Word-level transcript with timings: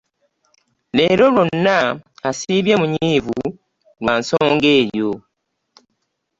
Leero 0.95 1.25
lwonna 1.33 1.77
asiibye 2.29 2.73
munyiivu 2.81 3.39
lwa 4.01 4.13
nsonga 4.19 4.67
eyo. 4.79 5.11